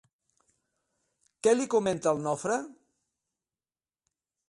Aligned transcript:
Què 1.47 1.53
li 1.59 1.69
comenta 1.75 2.15
el 2.17 2.25
Nofre? 2.25 2.61